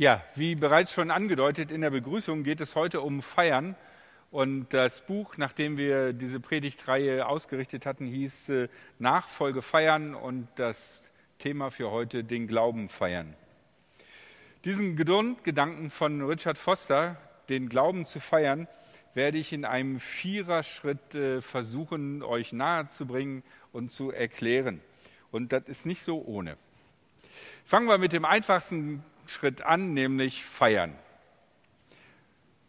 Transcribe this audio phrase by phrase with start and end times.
[0.00, 3.74] Ja, wie bereits schon angedeutet in der Begrüßung geht es heute um Feiern.
[4.30, 8.68] Und das Buch, nachdem wir diese Predigtreihe ausgerichtet hatten, hieß äh,
[9.00, 11.02] Nachfolge feiern und das
[11.40, 13.34] Thema für heute den Glauben feiern.
[14.64, 17.16] Diesen Gedanken von Richard Foster,
[17.48, 18.68] den Glauben zu feiern,
[19.14, 23.42] werde ich in einem Viererschritt äh, versuchen, euch nahezubringen
[23.72, 24.80] und zu erklären.
[25.32, 26.56] Und das ist nicht so ohne.
[27.64, 30.94] Fangen wir mit dem einfachsten Schritt an, nämlich feiern.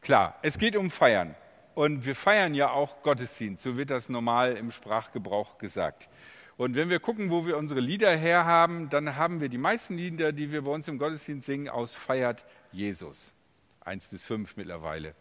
[0.02, 1.35] Klar, es geht um Feiern.
[1.75, 6.09] Und wir feiern ja auch Gottesdienst, so wird das normal im Sprachgebrauch gesagt.
[6.57, 10.34] Und wenn wir gucken, wo wir unsere Lieder herhaben, dann haben wir die meisten Lieder,
[10.34, 13.34] die wir bei uns im Gottesdienst singen, aus Feiert Jesus.
[13.79, 15.15] Eins bis fünf mittlerweile.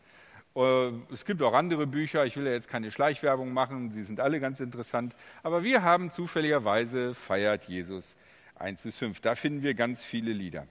[0.57, 4.19] Äh, es gibt auch andere Bücher, ich will ja jetzt keine Schleichwerbung machen, sie sind
[4.19, 5.15] alle ganz interessant.
[5.45, 8.17] Aber wir haben zufälligerweise Feiert Jesus
[8.57, 9.21] eins bis fünf.
[9.21, 10.67] Da finden wir ganz viele Lieder.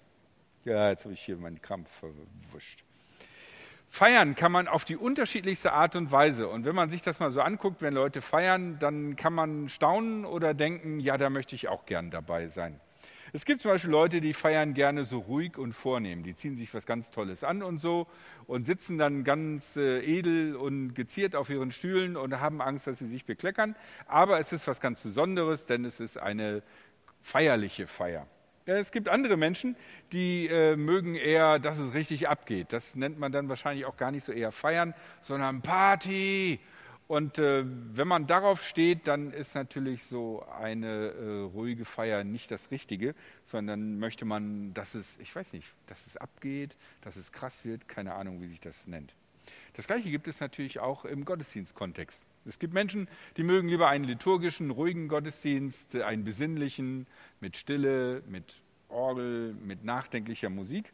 [0.68, 2.84] Ja, jetzt habe ich hier meinen Krampf verwuscht.
[3.88, 6.50] Feiern kann man auf die unterschiedlichste Art und Weise.
[6.50, 10.26] Und wenn man sich das mal so anguckt, wenn Leute feiern, dann kann man staunen
[10.26, 12.82] oder denken, ja, da möchte ich auch gern dabei sein.
[13.32, 16.24] Es gibt zum Beispiel Leute, die feiern gerne so ruhig und vornehm.
[16.24, 18.06] Die ziehen sich was ganz Tolles an und so
[18.46, 23.00] und sitzen dann ganz äh, edel und geziert auf ihren Stühlen und haben Angst, dass
[23.00, 23.78] sie sich bekleckern.
[24.06, 26.62] Aber es ist was ganz Besonderes, denn es ist eine
[27.22, 28.28] feierliche Feier.
[28.68, 29.78] Es gibt andere Menschen,
[30.12, 32.74] die äh, mögen eher, dass es richtig abgeht.
[32.74, 36.60] Das nennt man dann wahrscheinlich auch gar nicht so eher feiern, sondern Party.
[37.08, 42.52] Und äh, wenn man darauf steht, dann ist natürlich so eine äh, ruhige Feier nicht
[42.52, 43.16] das Richtige,
[43.46, 47.88] sondern möchte man, dass es, ich weiß nicht, dass es abgeht, dass es krass wird,
[47.88, 49.16] keine Ahnung, wie sich das nennt.
[49.76, 52.22] Das Gleiche gibt es natürlich auch im Gottesdienstkontext.
[52.48, 57.06] Es gibt Menschen, die mögen lieber einen liturgischen, ruhigen Gottesdienst, einen besinnlichen,
[57.40, 58.56] mit Stille, mit
[58.90, 60.94] Orgel, mit nachdenklicher Musik.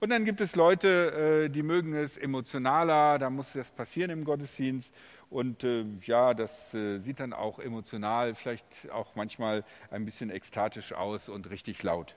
[0.00, 4.24] Und dann gibt es Leute, äh, die mögen es emotionaler, da muss das passieren im
[4.24, 4.94] Gottesdienst.
[5.30, 10.92] Und äh, ja, das äh, sieht dann auch emotional, vielleicht auch manchmal ein bisschen ekstatisch
[10.92, 12.16] aus und richtig laut.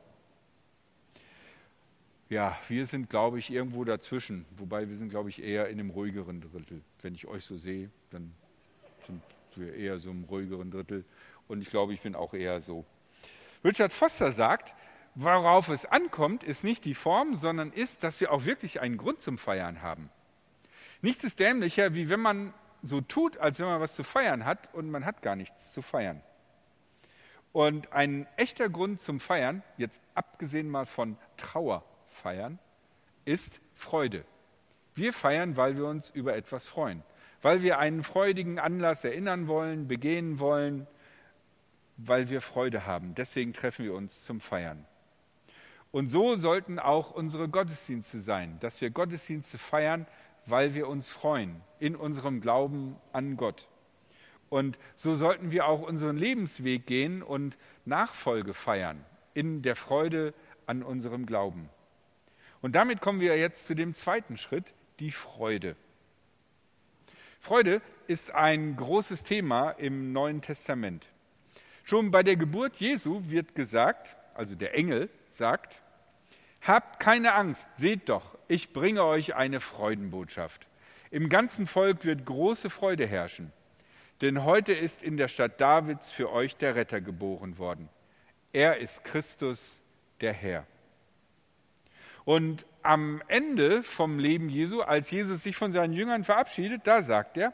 [2.30, 4.46] Ja, wir sind, glaube ich, irgendwo dazwischen.
[4.58, 6.82] Wobei wir sind, glaube ich, eher in einem ruhigeren Drittel.
[7.02, 8.34] Wenn ich euch so sehe, dann
[9.08, 9.22] sind
[9.56, 11.06] wir eher so im ruhigeren Drittel.
[11.48, 12.86] Und ich glaube, ich bin auch eher so.
[13.64, 14.76] Richard Foster sagt,
[15.16, 19.22] worauf es ankommt, ist nicht die Form, sondern ist, dass wir auch wirklich einen Grund
[19.22, 20.10] zum Feiern haben.
[21.02, 22.54] Nichts ist dämlicher, wie wenn man
[22.84, 25.82] so tut, als wenn man was zu feiern hat und man hat gar nichts zu
[25.82, 26.22] feiern.
[27.52, 32.60] Und ein echter Grund zum Feiern, jetzt abgesehen mal von Trauerfeiern,
[33.26, 34.26] ist Freude.
[34.94, 37.04] Wir feiern, weil wir uns über etwas freuen
[37.42, 40.88] weil wir einen freudigen Anlass erinnern wollen, begehen wollen,
[41.98, 43.16] weil wir Freude haben.
[43.16, 44.86] Deswegen treffen wir uns zum Feiern.
[45.92, 50.06] Und so sollten auch unsere Gottesdienste sein, dass wir Gottesdienste feiern,
[50.46, 53.68] weil wir uns freuen in unserem Glauben an Gott.
[54.50, 59.04] Und so sollten wir auch unseren Lebensweg gehen und Nachfolge feiern
[59.34, 60.34] in der Freude
[60.66, 61.70] an unserem Glauben.
[62.62, 65.76] Und damit kommen wir jetzt zu dem zweiten Schritt, die Freude.
[67.48, 71.08] Freude ist ein großes Thema im Neuen Testament.
[71.86, 75.82] Schon bei der Geburt Jesu wird gesagt, also der Engel sagt,
[76.62, 80.68] Habt keine Angst, seht doch, ich bringe euch eine Freudenbotschaft.
[81.10, 83.54] Im ganzen Volk wird große Freude herrschen,
[84.20, 87.88] denn heute ist in der Stadt Davids für euch der Retter geboren worden.
[88.52, 89.82] Er ist Christus,
[90.20, 90.68] der Herr.
[92.26, 97.38] Und am Ende vom Leben Jesu, als Jesus sich von seinen Jüngern verabschiedet, da sagt
[97.38, 97.54] er,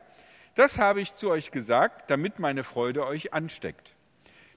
[0.55, 3.95] das habe ich zu euch gesagt, damit meine Freude euch ansteckt.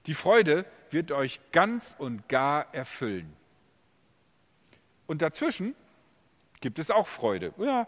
[0.05, 3.33] Die Freude wird euch ganz und gar erfüllen.
[5.07, 5.75] Und dazwischen
[6.61, 7.53] gibt es auch Freude.
[7.57, 7.87] Ja,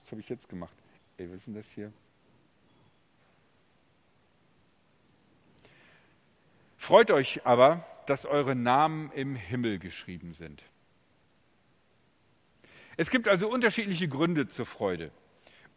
[0.00, 0.74] was habe ich jetzt gemacht?
[1.18, 1.92] Ey, was ist denn das hier?
[6.78, 10.62] Freut euch aber, dass eure Namen im Himmel geschrieben sind.
[12.96, 15.10] Es gibt also unterschiedliche Gründe zur Freude.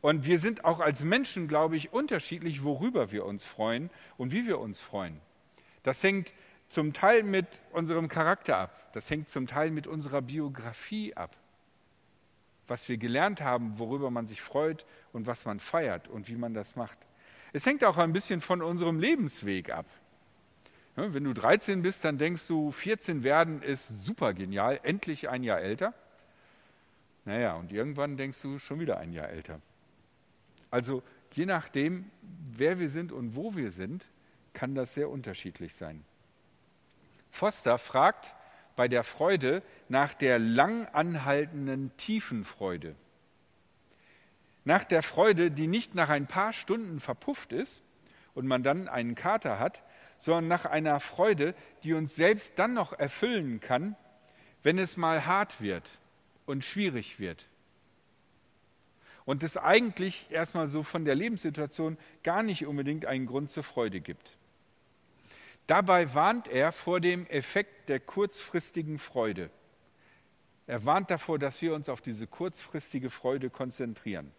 [0.01, 4.45] Und wir sind auch als Menschen, glaube ich, unterschiedlich, worüber wir uns freuen und wie
[4.45, 5.19] wir uns freuen.
[5.83, 6.33] Das hängt
[6.67, 8.91] zum Teil mit unserem Charakter ab.
[8.93, 11.35] Das hängt zum Teil mit unserer Biografie ab.
[12.67, 16.53] Was wir gelernt haben, worüber man sich freut und was man feiert und wie man
[16.53, 16.97] das macht.
[17.53, 19.85] Es hängt auch ein bisschen von unserem Lebensweg ab.
[20.95, 25.61] Wenn du 13 bist, dann denkst du, 14 werden ist super genial, endlich ein Jahr
[25.61, 25.93] älter.
[27.25, 29.59] Naja, und irgendwann denkst du schon wieder ein Jahr älter.
[30.69, 31.01] Also
[31.33, 34.05] je nachdem, wer wir sind und wo wir sind,
[34.53, 36.05] kann das sehr unterschiedlich sein.
[37.31, 38.33] Foster fragt
[38.75, 42.95] bei der Freude nach der lang anhaltenden tiefen Freude.
[44.63, 47.83] Nach der Freude, die nicht nach ein paar Stunden verpufft ist
[48.33, 49.83] und man dann einen Kater hat,
[50.17, 53.95] sondern nach einer Freude, die uns selbst dann noch erfüllen kann,
[54.63, 55.99] wenn es mal hart wird
[56.45, 57.45] und schwierig wird.
[59.25, 63.99] Und es eigentlich erstmal so von der Lebenssituation gar nicht unbedingt einen Grund zur Freude
[63.99, 64.37] gibt.
[65.67, 69.49] Dabei warnt er vor dem Effekt der kurzfristigen Freude.
[70.67, 74.31] Er warnt davor, dass wir uns auf diese kurzfristige Freude konzentrieren.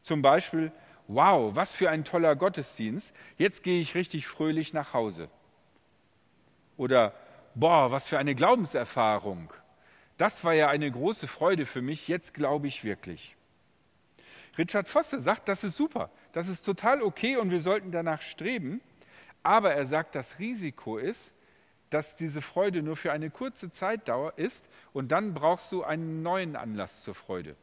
[0.00, 0.72] Zum Beispiel,
[1.08, 5.28] wow, was für ein toller Gottesdienst, jetzt gehe ich richtig fröhlich nach Hause.
[6.76, 7.14] Oder,
[7.54, 9.52] boah, was für eine Glaubenserfahrung,
[10.16, 13.36] das war ja eine große Freude für mich, jetzt glaube ich wirklich.
[14.58, 18.80] Richard Foster sagt, das ist super, das ist total okay und wir sollten danach streben,
[19.42, 21.32] aber er sagt, das Risiko ist,
[21.90, 26.56] dass diese Freude nur für eine kurze Zeitdauer ist und dann brauchst du einen neuen
[26.56, 27.54] Anlass zur Freude.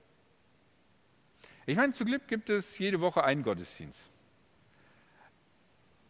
[1.66, 4.08] Ich meine, zu Glück gibt es jede Woche einen Gottesdienst.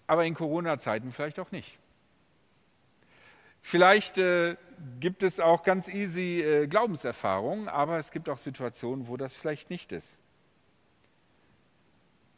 [0.07, 1.77] Aber in Corona-Zeiten vielleicht auch nicht.
[3.63, 4.57] Vielleicht äh,
[4.99, 9.69] gibt es auch ganz easy äh, Glaubenserfahrungen, aber es gibt auch Situationen, wo das vielleicht
[9.69, 10.19] nicht ist.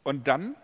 [0.04, 0.54] Und dann,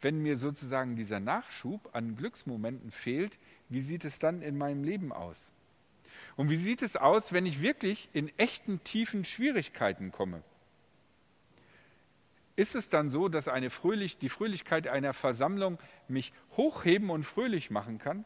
[0.00, 3.38] wenn mir sozusagen dieser Nachschub an Glücksmomenten fehlt,
[3.68, 5.52] wie sieht es dann in meinem Leben aus?
[6.36, 10.42] Und wie sieht es aus, wenn ich wirklich in echten tiefen Schwierigkeiten komme?
[12.56, 15.78] Ist es dann so, dass eine Fröhlich, die Fröhlichkeit einer Versammlung
[16.08, 18.24] mich hochheben und fröhlich machen kann?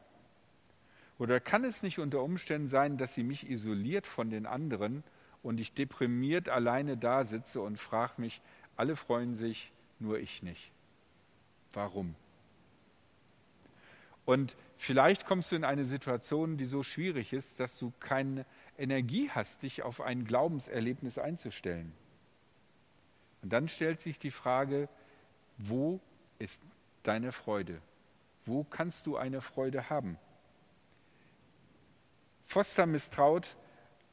[1.22, 5.04] Oder kann es nicht unter Umständen sein, dass sie mich isoliert von den anderen
[5.44, 8.42] und ich deprimiert alleine da sitze und frage mich,
[8.76, 9.70] alle freuen sich,
[10.00, 10.72] nur ich nicht.
[11.74, 12.16] Warum?
[14.24, 18.44] Und vielleicht kommst du in eine Situation, die so schwierig ist, dass du keine
[18.76, 21.92] Energie hast, dich auf ein Glaubenserlebnis einzustellen.
[23.42, 24.88] Und dann stellt sich die Frage,
[25.56, 26.00] wo
[26.40, 26.60] ist
[27.04, 27.80] deine Freude?
[28.44, 30.18] Wo kannst du eine Freude haben?
[32.52, 33.56] Foster misstraut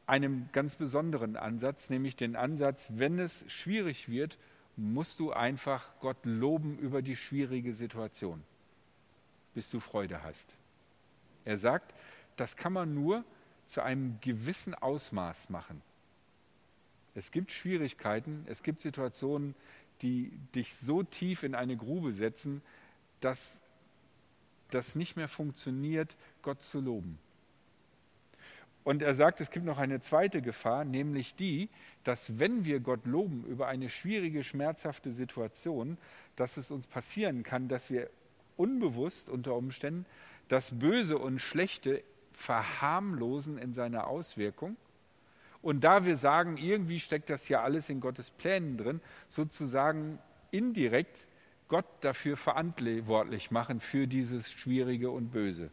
[0.07, 4.37] einem ganz besonderen Ansatz, nämlich den Ansatz, wenn es schwierig wird,
[4.77, 8.41] musst du einfach Gott loben über die schwierige Situation,
[9.53, 10.55] bis du Freude hast.
[11.43, 11.93] Er sagt,
[12.37, 13.25] das kann man nur
[13.65, 15.81] zu einem gewissen Ausmaß machen.
[17.15, 19.53] Es gibt Schwierigkeiten, es gibt Situationen,
[20.01, 22.61] die dich so tief in eine Grube setzen,
[23.19, 23.59] dass
[24.71, 27.19] das nicht mehr funktioniert, Gott zu loben.
[28.83, 31.69] Und er sagt, es gibt noch eine zweite Gefahr, nämlich die,
[32.03, 35.97] dass wenn wir Gott loben über eine schwierige, schmerzhafte Situation,
[36.35, 38.09] dass es uns passieren kann, dass wir
[38.57, 40.05] unbewusst unter Umständen
[40.47, 42.03] das Böse und Schlechte
[42.33, 44.77] verharmlosen in seiner Auswirkung.
[45.61, 50.19] Und da wir sagen, irgendwie steckt das ja alles in Gottes Plänen drin, sozusagen
[50.51, 51.27] indirekt
[51.67, 55.69] Gott dafür verantwortlich machen für dieses Schwierige und Böse.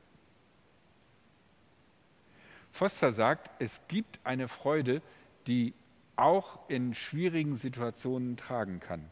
[2.76, 5.00] Foster sagt, es gibt eine Freude,
[5.46, 5.72] die
[6.16, 9.04] auch in schwierigen Situationen tragen kann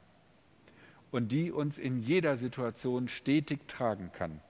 [1.11, 4.41] und die uns in jeder Situation stetig tragen kann.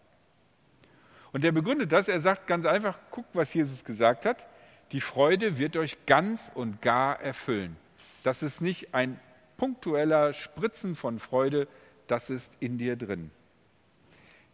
[1.33, 4.47] Und er begründet das, er sagt ganz einfach, guckt, was Jesus gesagt hat,
[4.93, 7.77] die Freude wird euch ganz und gar erfüllen.
[8.23, 9.19] Das ist nicht ein
[9.57, 11.69] punktueller Spritzen von Freude,
[12.09, 13.31] das ist in dir drin.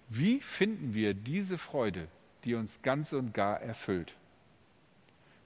[0.08, 2.08] Wie finden wir diese Freude,
[2.44, 4.14] die uns ganz und gar erfüllt?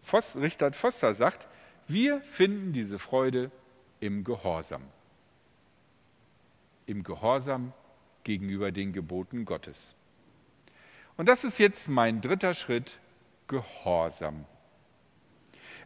[0.05, 1.49] Voss, Richard Foster sagt,
[1.89, 3.51] wir finden diese Freude
[4.01, 4.83] im Gehorsam.
[6.87, 7.73] Im Gehorsam
[8.23, 9.95] gegenüber den Geboten Gottes.
[11.17, 12.99] Und das ist jetzt mein dritter Schritt,
[13.47, 14.45] Gehorsam.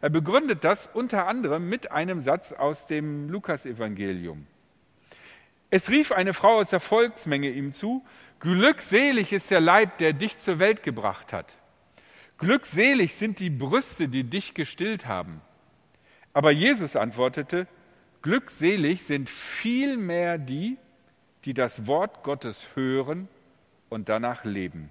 [0.01, 4.47] Er begründet das unter anderem mit einem Satz aus dem Lukasevangelium.
[5.69, 8.03] Es rief eine Frau aus der Volksmenge ihm zu,
[8.39, 11.58] Glückselig ist der Leib, der dich zur Welt gebracht hat.
[12.39, 15.41] Glückselig sind die Brüste, die dich gestillt haben.
[16.33, 17.67] Aber Jesus antwortete,
[18.21, 20.77] glückselig sind vielmehr die,
[21.43, 23.27] die das Wort Gottes hören
[23.89, 24.89] und danach leben.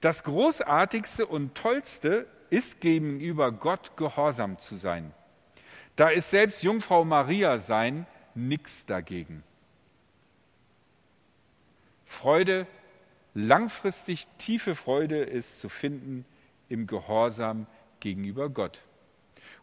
[0.00, 5.12] Das Großartigste und Tollste ist gegenüber Gott gehorsam zu sein.
[5.96, 9.42] Da ist selbst Jungfrau Maria sein nichts dagegen.
[12.04, 12.66] Freude
[13.34, 16.24] langfristig tiefe Freude ist zu finden
[16.68, 17.66] im Gehorsam
[18.00, 18.80] gegenüber Gott.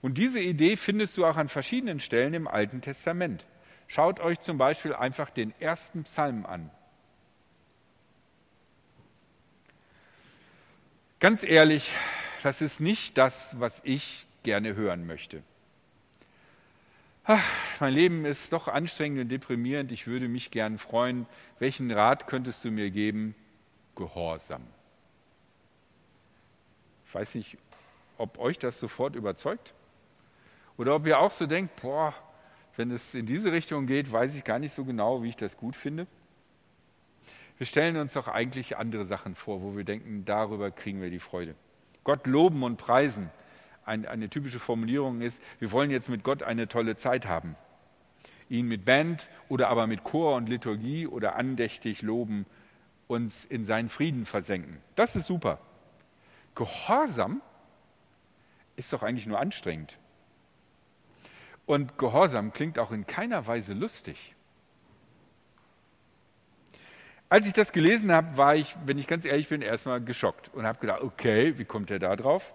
[0.02, 3.46] Und diese Idee findest du auch an verschiedenen Stellen im Alten Testament.
[3.88, 6.70] Schaut euch zum Beispiel einfach den ersten Psalm an.
[11.20, 11.92] Ganz ehrlich,
[12.42, 15.44] das ist nicht das, was ich gerne hören möchte.
[17.24, 17.44] Ach,
[17.80, 19.92] mein Leben ist doch anstrengend und deprimierend.
[19.92, 21.28] Ich würde mich gern freuen.
[21.60, 23.36] Welchen Rat könntest du mir geben?
[23.96, 24.66] Gehorsam.
[27.06, 27.58] Ich weiß nicht,
[28.18, 29.74] ob euch das sofort überzeugt
[30.78, 32.14] oder ob ihr auch so denkt, boah,
[32.78, 35.58] wenn es in diese Richtung geht, weiß ich gar nicht so genau, wie ich das
[35.58, 36.08] gut finde.
[37.58, 41.20] Wir stellen uns doch eigentlich andere Sachen vor, wo wir denken, darüber kriegen wir die
[41.20, 41.56] Freude.
[42.04, 43.30] Gott loben und preisen
[43.86, 47.56] ein, eine typische Formulierung ist, wir wollen jetzt mit Gott eine tolle Zeit haben.
[48.50, 52.46] Ihn mit Band oder aber mit Chor und Liturgie oder andächtig loben,
[53.12, 54.82] uns in seinen Frieden versenken.
[54.96, 55.60] Das ist super.
[56.56, 57.42] Gehorsam
[58.78, 59.98] ist doch eigentlich nur anstrengend.
[61.66, 64.36] Und Gehorsam klingt auch in keiner Weise lustig.
[67.28, 70.66] Als ich das gelesen habe, war ich, wenn ich ganz ehrlich bin, erstmal geschockt und
[70.66, 72.54] habe gedacht, okay, wie kommt er da drauf?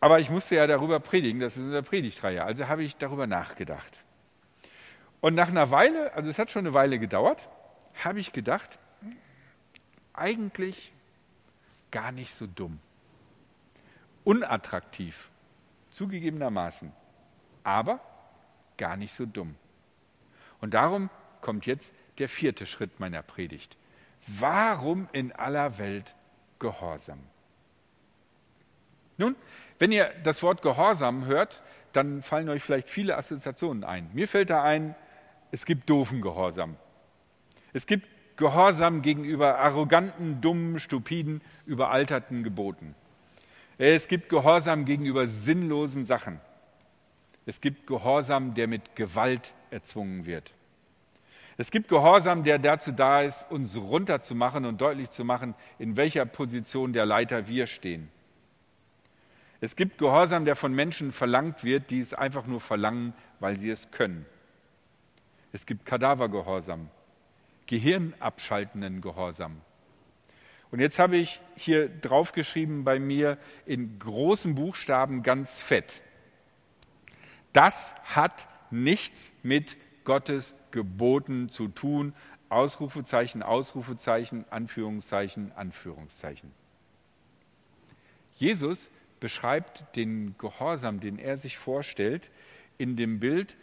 [0.00, 4.00] Aber ich musste ja darüber predigen, das ist eine Predigtreihe, also habe ich darüber nachgedacht.
[5.20, 7.48] Und nach einer Weile, also es hat schon eine Weile gedauert,
[8.02, 8.78] habe ich gedacht,
[10.14, 10.92] eigentlich
[11.90, 12.80] gar nicht so dumm.
[14.24, 15.30] Unattraktiv,
[15.90, 16.92] zugegebenermaßen,
[17.64, 18.00] aber
[18.76, 19.56] gar nicht so dumm.
[20.60, 23.76] Und darum kommt jetzt der vierte Schritt meiner Predigt.
[24.26, 26.14] Warum in aller Welt
[26.58, 27.18] Gehorsam?
[29.16, 29.36] Nun,
[29.78, 34.08] wenn ihr das Wort Gehorsam hört, dann fallen euch vielleicht viele Assoziationen ein.
[34.12, 34.94] Mir fällt da ein,
[35.50, 36.76] es gibt doofen Gehorsam.
[37.72, 38.08] Es gibt
[38.42, 42.96] Gehorsam gegenüber arroganten, dummen, stupiden, überalterten Geboten.
[43.78, 46.40] Es gibt Gehorsam gegenüber sinnlosen Sachen.
[47.46, 50.52] Es gibt Gehorsam, der mit Gewalt erzwungen wird.
[51.56, 56.26] Es gibt Gehorsam, der dazu da ist, uns runterzumachen und deutlich zu machen, in welcher
[56.26, 58.08] Position der Leiter wir stehen.
[59.60, 63.70] Es gibt Gehorsam, der von Menschen verlangt wird, die es einfach nur verlangen, weil sie
[63.70, 64.26] es können.
[65.52, 66.90] Es gibt Kadavergehorsam,
[67.66, 69.60] gehirnabschaltenden Gehorsam.
[70.70, 76.02] Und jetzt habe ich hier draufgeschrieben bei mir in großen Buchstaben ganz fett.
[77.52, 82.14] Das hat nichts mit Gottes Geboten zu tun.
[82.48, 86.50] Ausrufezeichen, Ausrufezeichen, Anführungszeichen, Anführungszeichen.
[88.36, 88.90] Jesus
[89.20, 92.30] beschreibt den Gehorsam, den er sich vorstellt,
[92.78, 93.56] in dem Bild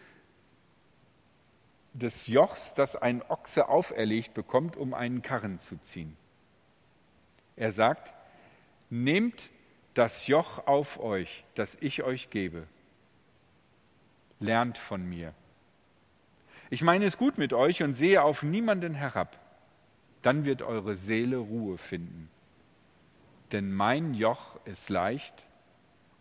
[1.93, 6.15] des Jochs, das ein Ochse auferlegt bekommt, um einen Karren zu ziehen.
[7.55, 8.13] Er sagt,
[8.89, 9.49] nehmt
[9.93, 12.67] das Joch auf euch, das ich euch gebe.
[14.39, 15.33] Lernt von mir.
[16.69, 19.37] Ich meine es gut mit euch und sehe auf niemanden herab.
[20.21, 22.29] Dann wird eure Seele Ruhe finden.
[23.51, 25.45] Denn mein Joch ist leicht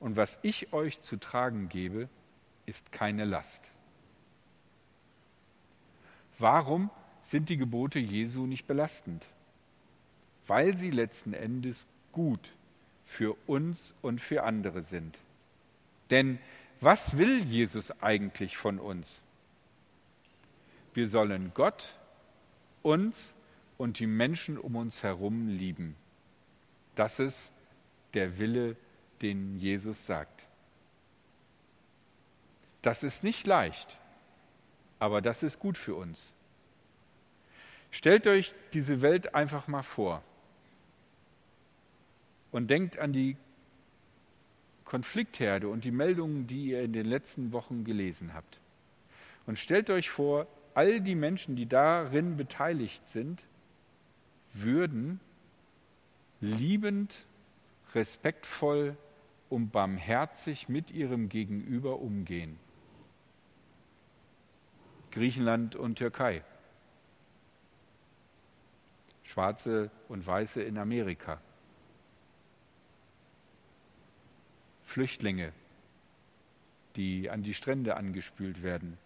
[0.01, 2.09] und was ich euch zu tragen gebe,
[2.65, 3.71] ist keine Last.
[6.39, 6.91] Warum
[7.21, 9.25] sind die Gebote Jesu nicht belastend?
[10.47, 12.53] Weil sie letzten Endes gut
[13.05, 15.19] für uns und für andere sind.
[16.11, 16.39] Denn
[16.81, 19.23] was will Jesus eigentlich von uns?
[20.95, 21.97] Wir sollen Gott,
[22.83, 23.35] uns
[23.77, 25.97] und die Menschen um uns herum lieben.
[26.95, 27.51] Das ist
[28.15, 28.77] der Wille
[29.23, 30.43] den Jesus sagt.
[32.83, 33.99] Das ist nicht leicht,
[34.99, 36.35] aber das ist gut für uns.
[37.91, 40.23] Stellt euch diese Welt einfach mal vor
[42.51, 43.37] und denkt an die
[44.85, 48.59] Konfliktherde und die Meldungen, die ihr in den letzten Wochen gelesen habt.
[49.47, 53.43] Und stellt euch vor, all die Menschen, die darin beteiligt sind,
[54.53, 55.21] würden
[56.41, 57.27] liebend,
[57.95, 58.97] respektvoll
[59.49, 62.59] und barmherzig mit ihrem Gegenüber umgehen.
[65.11, 66.43] Griechenland und Türkei.
[69.23, 71.41] Schwarze und Weiße in Amerika.
[74.83, 75.53] Flüchtlinge,
[76.97, 78.97] die an die Strände angespült werden.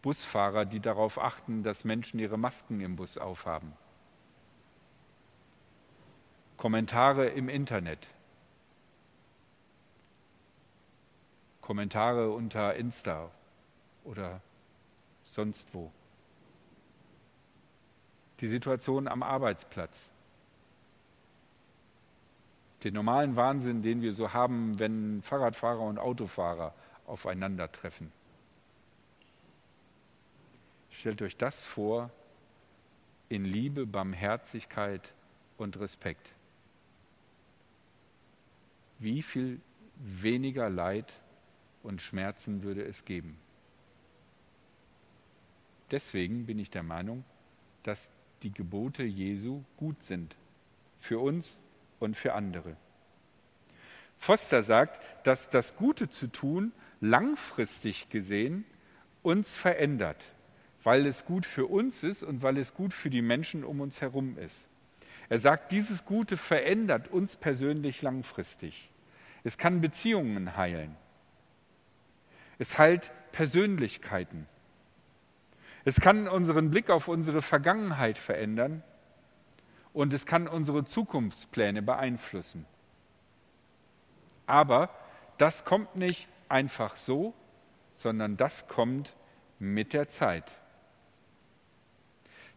[0.00, 3.72] Busfahrer, die darauf achten, dass Menschen ihre Masken im Bus aufhaben.
[6.56, 8.08] Kommentare im Internet,
[11.68, 13.30] Kommentare unter Insta
[14.04, 14.40] oder
[15.22, 15.92] sonst wo.
[18.40, 20.10] Die Situation am Arbeitsplatz.
[22.82, 26.72] Den normalen Wahnsinn, den wir so haben, wenn Fahrradfahrer und Autofahrer
[27.06, 28.10] aufeinandertreffen.
[30.90, 32.08] Stellt euch das vor
[33.28, 35.12] in Liebe, Barmherzigkeit
[35.58, 36.32] und Respekt.
[38.98, 39.60] Wie viel
[39.96, 41.12] weniger Leid
[41.82, 43.38] und Schmerzen würde es geben?
[45.90, 47.24] Deswegen bin ich der Meinung,
[47.82, 48.08] dass
[48.42, 50.36] die Gebote Jesu gut sind
[50.98, 51.58] für uns
[51.98, 52.76] und für andere.
[54.18, 58.64] Foster sagt, dass das Gute zu tun langfristig gesehen
[59.22, 60.22] uns verändert,
[60.82, 64.00] weil es gut für uns ist und weil es gut für die Menschen um uns
[64.00, 64.68] herum ist.
[65.28, 68.90] Er sagt, dieses Gute verändert uns persönlich langfristig.
[69.44, 70.96] Es kann Beziehungen heilen.
[72.58, 74.46] Es heilt Persönlichkeiten.
[75.84, 78.82] Es kann unseren Blick auf unsere Vergangenheit verändern
[79.92, 82.66] und es kann unsere Zukunftspläne beeinflussen.
[84.46, 84.90] Aber
[85.38, 87.34] das kommt nicht einfach so,
[87.92, 89.14] sondern das kommt
[89.58, 90.50] mit der Zeit.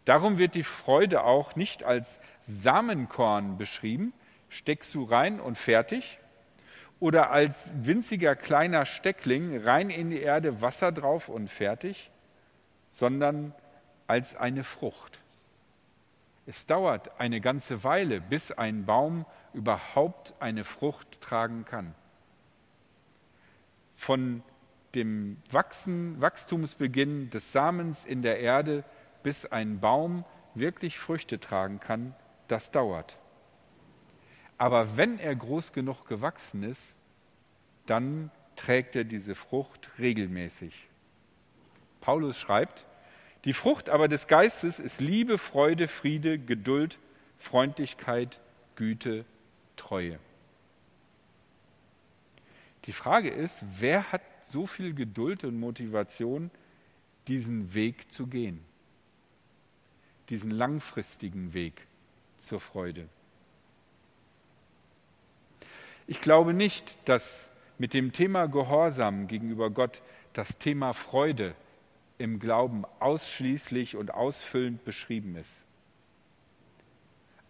[0.06, 4.14] Darum wird die Freude auch nicht als Samenkorn beschrieben,
[4.50, 6.20] steckst du rein und fertig,
[7.02, 12.12] oder als winziger kleiner Steckling rein in die Erde, Wasser drauf und fertig,
[12.90, 13.56] sondern
[14.06, 15.20] als eine Frucht.
[16.46, 21.96] Es dauert eine ganze Weile, bis ein Baum überhaupt eine Frucht tragen kann.
[23.96, 24.44] Von
[24.94, 28.84] dem Wachsen, Wachstumsbeginn des Samens in der Erde,
[29.24, 32.14] bis ein Baum wirklich Früchte tragen kann,
[32.48, 33.18] das dauert.
[34.62, 36.94] Aber wenn er groß genug gewachsen ist,
[37.88, 40.88] dann trägt er diese Frucht regelmäßig.
[42.00, 42.86] Paulus schreibt,
[43.44, 47.00] die Frucht aber des Geistes ist Liebe, Freude, Friede, Geduld,
[47.40, 48.40] Freundlichkeit,
[48.76, 49.26] Güte,
[49.78, 50.20] Treue.
[52.86, 56.52] Die Frage ist, wer hat so viel Geduld und Motivation,
[57.28, 58.64] diesen Weg zu gehen?
[60.30, 61.88] Diesen langfristigen Weg
[62.38, 63.10] zur Freude.
[66.12, 70.02] Ich glaube nicht, dass mit dem Thema Gehorsam gegenüber Gott
[70.34, 71.56] das Thema Freude
[72.18, 75.64] im Glauben ausschließlich und ausfüllend beschrieben ist.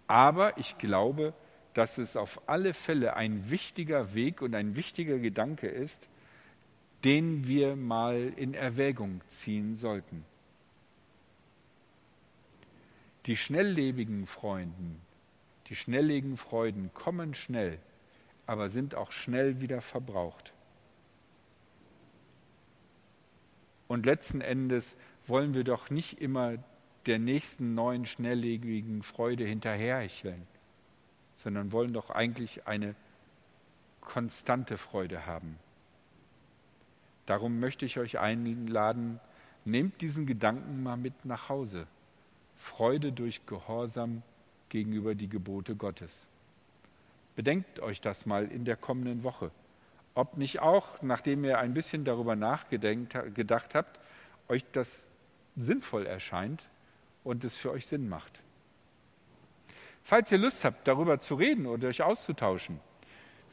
[0.05, 1.33] Aber ich glaube,
[1.73, 6.07] dass es auf alle Fälle ein wichtiger Weg und ein wichtiger Gedanke ist,
[7.03, 10.23] den wir mal in Erwägung ziehen sollten.
[13.25, 15.01] Die schnelllebigen Freunden,
[15.65, 17.79] die schnelllebigen Freuden kommen schnell,
[18.51, 20.51] aber sind auch schnell wieder verbraucht.
[23.87, 26.55] Und letzten Endes wollen wir doch nicht immer
[27.05, 30.45] der nächsten neuen schnelllebigen Freude hinterherhecheln,
[31.33, 32.93] sondern wollen doch eigentlich eine
[34.01, 35.57] konstante Freude haben.
[37.27, 39.21] Darum möchte ich euch einladen,
[39.63, 41.87] nehmt diesen Gedanken mal mit nach Hause.
[42.57, 44.23] Freude durch Gehorsam
[44.67, 46.27] gegenüber die Gebote Gottes.
[47.41, 49.51] Bedenkt euch das mal in der kommenden Woche
[50.13, 53.99] ob nicht auch, nachdem ihr ein bisschen darüber nachgedacht habt,
[54.47, 55.07] euch das
[55.55, 56.63] sinnvoll erscheint
[57.23, 58.41] und es für euch Sinn macht.
[60.03, 62.79] Falls ihr Lust habt, darüber zu reden oder euch auszutauschen,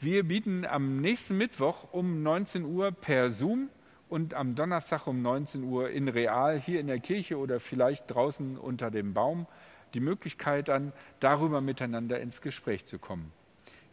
[0.00, 3.68] wir bieten am nächsten Mittwoch um 19 Uhr per Zoom
[4.08, 8.56] und am Donnerstag um 19 Uhr in Real hier in der Kirche oder vielleicht draußen
[8.56, 9.46] unter dem Baum
[9.94, 13.32] die Möglichkeit an, darüber miteinander ins Gespräch zu kommen.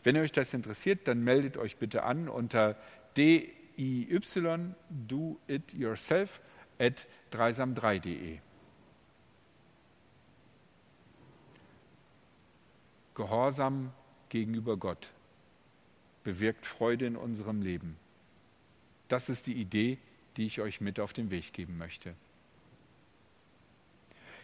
[0.06, 2.78] Wenn euch das interessiert, dann meldet euch bitte an unter
[3.18, 3.52] diy
[5.08, 6.40] do it yourself
[6.80, 8.38] at dreisam3.de.
[13.16, 13.92] Gehorsam
[14.30, 15.12] gegenüber Gott
[16.24, 17.98] bewirkt Freude in unserem Leben.
[19.08, 19.98] Das ist die Idee,
[20.38, 22.14] die ich euch mit auf den Weg geben möchte.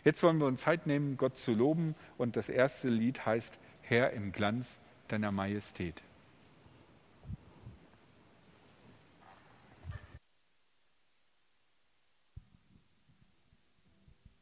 [0.04, 4.14] Jetzt wollen wir uns Zeit nehmen, Gott zu loben und das erste Lied heißt Herr
[4.14, 4.80] im Glanz
[5.12, 6.02] deiner Majestät.